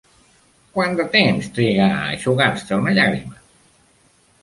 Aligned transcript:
Quant 0.77 0.97
de 0.99 1.05
temps 1.17 1.51
triga 1.59 1.91
a 1.99 2.09
eixugar-se 2.17 2.83
una 2.85 2.99
llàgrima? 3.01 3.43